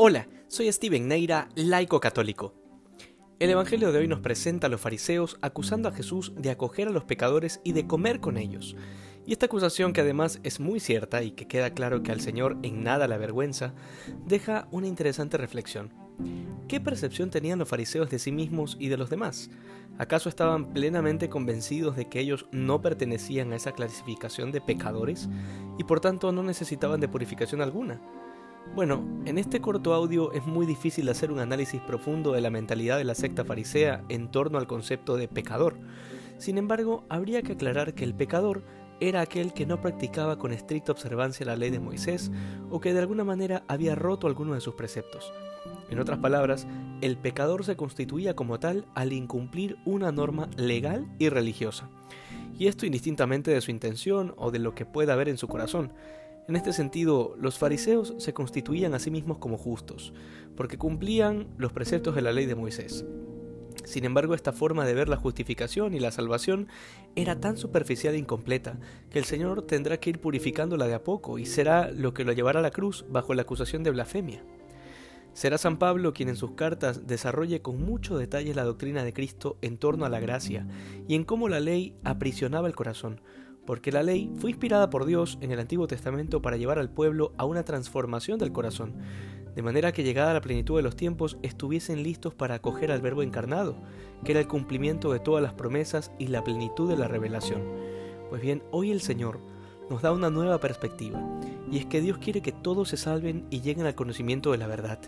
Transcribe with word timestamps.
Hola, 0.00 0.28
soy 0.46 0.70
Steven 0.70 1.08
Neira, 1.08 1.48
laico 1.56 1.98
católico. 1.98 2.54
El 3.40 3.50
Evangelio 3.50 3.90
de 3.90 3.98
hoy 3.98 4.06
nos 4.06 4.20
presenta 4.20 4.68
a 4.68 4.70
los 4.70 4.80
fariseos 4.80 5.36
acusando 5.42 5.88
a 5.88 5.92
Jesús 5.92 6.32
de 6.36 6.52
acoger 6.52 6.86
a 6.86 6.92
los 6.92 7.02
pecadores 7.02 7.60
y 7.64 7.72
de 7.72 7.88
comer 7.88 8.20
con 8.20 8.36
ellos. 8.36 8.76
Y 9.26 9.32
esta 9.32 9.46
acusación, 9.46 9.92
que 9.92 10.02
además 10.02 10.38
es 10.44 10.60
muy 10.60 10.78
cierta 10.78 11.24
y 11.24 11.32
que 11.32 11.48
queda 11.48 11.74
claro 11.74 12.04
que 12.04 12.12
al 12.12 12.20
Señor 12.20 12.58
en 12.62 12.84
nada 12.84 13.08
la 13.08 13.18
vergüenza, 13.18 13.74
deja 14.24 14.68
una 14.70 14.86
interesante 14.86 15.36
reflexión. 15.36 15.92
¿Qué 16.68 16.80
percepción 16.80 17.30
tenían 17.30 17.58
los 17.58 17.68
fariseos 17.68 18.08
de 18.08 18.20
sí 18.20 18.30
mismos 18.30 18.76
y 18.78 18.90
de 18.90 18.98
los 18.98 19.10
demás? 19.10 19.50
¿Acaso 19.98 20.28
estaban 20.28 20.72
plenamente 20.72 21.28
convencidos 21.28 21.96
de 21.96 22.08
que 22.08 22.20
ellos 22.20 22.46
no 22.52 22.80
pertenecían 22.80 23.52
a 23.52 23.56
esa 23.56 23.72
clasificación 23.72 24.52
de 24.52 24.60
pecadores 24.60 25.28
y 25.76 25.82
por 25.82 25.98
tanto 25.98 26.30
no 26.30 26.44
necesitaban 26.44 27.00
de 27.00 27.08
purificación 27.08 27.62
alguna? 27.62 28.00
Bueno, 28.74 29.04
en 29.24 29.38
este 29.38 29.60
corto 29.60 29.92
audio 29.92 30.32
es 30.32 30.46
muy 30.46 30.64
difícil 30.64 31.08
hacer 31.08 31.32
un 31.32 31.40
análisis 31.40 31.80
profundo 31.80 32.32
de 32.32 32.40
la 32.40 32.50
mentalidad 32.50 32.96
de 32.98 33.04
la 33.04 33.14
secta 33.14 33.44
farisea 33.44 34.04
en 34.08 34.30
torno 34.30 34.58
al 34.58 34.68
concepto 34.68 35.16
de 35.16 35.26
pecador. 35.26 35.76
Sin 36.38 36.58
embargo, 36.58 37.04
habría 37.08 37.42
que 37.42 37.52
aclarar 37.52 37.94
que 37.94 38.04
el 38.04 38.14
pecador 38.14 38.62
era 39.00 39.20
aquel 39.20 39.52
que 39.52 39.66
no 39.66 39.80
practicaba 39.80 40.38
con 40.38 40.52
estricta 40.52 40.92
observancia 40.92 41.46
la 41.46 41.56
ley 41.56 41.70
de 41.70 41.80
Moisés 41.80 42.30
o 42.70 42.80
que 42.80 42.92
de 42.92 43.00
alguna 43.00 43.24
manera 43.24 43.64
había 43.68 43.94
roto 43.94 44.26
alguno 44.26 44.54
de 44.54 44.60
sus 44.60 44.74
preceptos. 44.74 45.32
En 45.90 45.98
otras 45.98 46.18
palabras, 46.18 46.66
el 47.00 47.16
pecador 47.16 47.64
se 47.64 47.76
constituía 47.76 48.34
como 48.34 48.60
tal 48.60 48.86
al 48.94 49.12
incumplir 49.12 49.78
una 49.84 50.12
norma 50.12 50.48
legal 50.56 51.06
y 51.18 51.28
religiosa. 51.28 51.88
Y 52.58 52.66
esto 52.66 52.86
indistintamente 52.86 53.50
de 53.50 53.60
su 53.60 53.70
intención 53.70 54.34
o 54.36 54.50
de 54.50 54.58
lo 54.58 54.74
que 54.74 54.84
pueda 54.84 55.12
haber 55.12 55.28
en 55.28 55.38
su 55.38 55.48
corazón. 55.48 55.92
En 56.48 56.56
este 56.56 56.72
sentido, 56.72 57.36
los 57.38 57.58
fariseos 57.58 58.14
se 58.16 58.32
constituían 58.32 58.94
a 58.94 58.98
sí 58.98 59.10
mismos 59.10 59.36
como 59.36 59.58
justos, 59.58 60.14
porque 60.56 60.78
cumplían 60.78 61.46
los 61.58 61.74
preceptos 61.74 62.14
de 62.14 62.22
la 62.22 62.32
ley 62.32 62.46
de 62.46 62.54
Moisés. 62.54 63.04
Sin 63.84 64.06
embargo, 64.06 64.34
esta 64.34 64.54
forma 64.54 64.86
de 64.86 64.94
ver 64.94 65.10
la 65.10 65.18
justificación 65.18 65.92
y 65.92 66.00
la 66.00 66.10
salvación 66.10 66.68
era 67.16 67.38
tan 67.38 67.58
superficial 67.58 68.14
e 68.14 68.18
incompleta 68.18 68.78
que 69.10 69.18
el 69.18 69.26
Señor 69.26 69.66
tendrá 69.66 70.00
que 70.00 70.08
ir 70.08 70.20
purificándola 70.22 70.86
de 70.86 70.94
a 70.94 71.04
poco 71.04 71.38
y 71.38 71.44
será 71.44 71.90
lo 71.90 72.14
que 72.14 72.24
lo 72.24 72.32
llevará 72.32 72.60
a 72.60 72.62
la 72.62 72.70
cruz 72.70 73.04
bajo 73.10 73.34
la 73.34 73.42
acusación 73.42 73.82
de 73.82 73.90
blasfemia. 73.90 74.42
Será 75.34 75.58
San 75.58 75.78
Pablo 75.78 76.14
quien 76.14 76.30
en 76.30 76.36
sus 76.36 76.52
cartas 76.52 77.06
desarrolle 77.06 77.60
con 77.60 77.82
mucho 77.82 78.16
detalle 78.16 78.54
la 78.54 78.64
doctrina 78.64 79.04
de 79.04 79.12
Cristo 79.12 79.58
en 79.60 79.76
torno 79.76 80.06
a 80.06 80.08
la 80.08 80.18
gracia 80.18 80.66
y 81.06 81.14
en 81.14 81.24
cómo 81.24 81.50
la 81.50 81.60
ley 81.60 81.94
aprisionaba 82.04 82.68
el 82.68 82.74
corazón, 82.74 83.20
porque 83.68 83.92
la 83.92 84.02
ley 84.02 84.32
fue 84.38 84.48
inspirada 84.48 84.88
por 84.88 85.04
Dios 85.04 85.36
en 85.42 85.52
el 85.52 85.60
Antiguo 85.60 85.86
Testamento 85.86 86.40
para 86.40 86.56
llevar 86.56 86.78
al 86.78 86.88
pueblo 86.88 87.34
a 87.36 87.44
una 87.44 87.64
transformación 87.64 88.38
del 88.38 88.50
corazón, 88.50 88.94
de 89.54 89.60
manera 89.60 89.92
que 89.92 90.04
llegada 90.04 90.32
la 90.32 90.40
plenitud 90.40 90.76
de 90.76 90.82
los 90.82 90.96
tiempos 90.96 91.36
estuviesen 91.42 92.02
listos 92.02 92.32
para 92.32 92.54
acoger 92.54 92.90
al 92.90 93.02
Verbo 93.02 93.22
encarnado, 93.22 93.76
que 94.24 94.32
era 94.32 94.40
el 94.40 94.48
cumplimiento 94.48 95.12
de 95.12 95.20
todas 95.20 95.42
las 95.42 95.52
promesas 95.52 96.12
y 96.18 96.28
la 96.28 96.42
plenitud 96.44 96.88
de 96.88 96.96
la 96.96 97.08
revelación. 97.08 97.60
Pues 98.30 98.40
bien, 98.40 98.62
hoy 98.70 98.90
el 98.90 99.02
Señor 99.02 99.38
nos 99.90 100.00
da 100.00 100.12
una 100.12 100.30
nueva 100.30 100.60
perspectiva, 100.60 101.22
y 101.70 101.76
es 101.76 101.84
que 101.84 102.00
Dios 102.00 102.16
quiere 102.16 102.40
que 102.40 102.52
todos 102.52 102.88
se 102.88 102.96
salven 102.96 103.44
y 103.50 103.60
lleguen 103.60 103.84
al 103.84 103.94
conocimiento 103.94 104.52
de 104.52 104.56
la 104.56 104.66
verdad. 104.66 104.98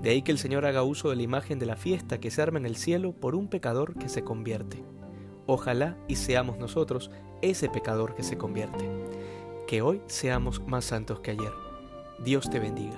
De 0.00 0.08
ahí 0.08 0.22
que 0.22 0.32
el 0.32 0.38
Señor 0.38 0.64
haga 0.64 0.84
uso 0.84 1.10
de 1.10 1.16
la 1.16 1.22
imagen 1.22 1.58
de 1.58 1.66
la 1.66 1.76
fiesta 1.76 2.18
que 2.18 2.30
se 2.30 2.40
arma 2.40 2.58
en 2.58 2.64
el 2.64 2.76
cielo 2.76 3.12
por 3.12 3.34
un 3.34 3.48
pecador 3.48 3.92
que 3.98 4.08
se 4.08 4.24
convierte. 4.24 4.82
Ojalá 5.52 5.96
y 6.06 6.14
seamos 6.14 6.58
nosotros 6.58 7.10
ese 7.42 7.68
pecador 7.68 8.14
que 8.14 8.22
se 8.22 8.38
convierte. 8.38 8.88
Que 9.66 9.82
hoy 9.82 10.00
seamos 10.06 10.64
más 10.64 10.84
santos 10.84 11.18
que 11.18 11.32
ayer. 11.32 11.50
Dios 12.20 12.48
te 12.48 12.60
bendiga. 12.60 12.96